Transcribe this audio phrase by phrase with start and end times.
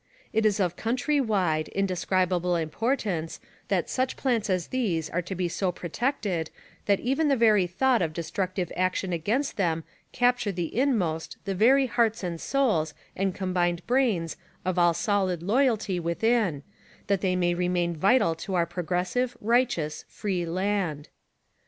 [0.33, 5.71] It is of country wide, indescribable importance that such plants as are these be so
[5.71, 6.49] protected
[6.87, 11.85] that even the very thought of destructive action against them capture the inmost, the very
[11.85, 16.63] hearts and souls and combined brains of all solid loyalty within,
[17.05, 21.09] that they may remain vital to our progressive, righteous, free land.